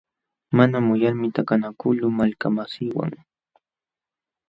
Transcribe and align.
Mana 0.57 0.77
muyalmi 0.87 1.27
takanakuqluu 1.35 2.11
malkamasiiwan. 2.17 3.11